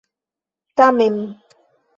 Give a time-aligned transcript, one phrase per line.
[0.75, 1.17] tamen